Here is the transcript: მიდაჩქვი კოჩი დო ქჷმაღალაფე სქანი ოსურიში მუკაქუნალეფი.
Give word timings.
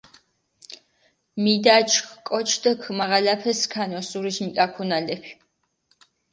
მიდაჩქვი 1.43 2.17
კოჩი 2.27 2.57
დო 2.63 2.71
ქჷმაღალაფე 2.81 3.51
სქანი 3.59 3.95
ოსურიში 3.99 4.43
მუკაქუნალეფი. 4.45 5.31